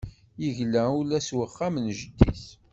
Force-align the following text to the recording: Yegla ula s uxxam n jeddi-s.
Yegla 0.43 0.83
ula 0.99 1.19
s 1.27 1.29
uxxam 1.45 1.75
n 1.85 1.87
jeddi-s. 1.99 2.43